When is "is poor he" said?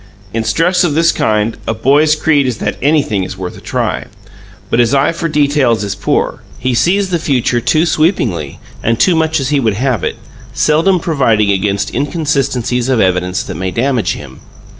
5.83-6.73